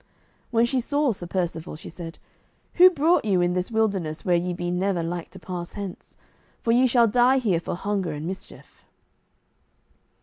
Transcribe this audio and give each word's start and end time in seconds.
When 0.49 0.65
she 0.65 0.79
saw 0.81 1.13
Sir 1.13 1.27
Percivale, 1.27 1.75
she 1.75 1.87
said, 1.89 2.17
"Who 2.81 2.89
brought 2.89 3.23
you 3.23 3.39
in 3.39 3.53
this 3.53 3.69
wilderness 3.69 4.25
where 4.25 4.35
ye 4.35 4.51
be 4.51 4.71
never 4.71 5.03
like 5.03 5.29
to 5.29 5.39
pass 5.39 5.73
hence? 5.73 6.17
for 6.59 6.71
ye 6.71 6.87
shall 6.87 7.05
die 7.07 7.37
here 7.37 7.59
for 7.59 7.75
hunger 7.75 8.11
and 8.11 8.25
mischief." 8.25 8.83